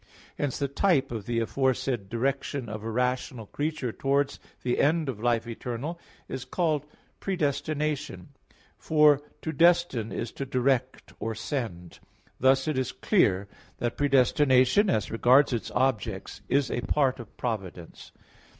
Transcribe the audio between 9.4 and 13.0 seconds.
to destine, is to direct or send. Thus it is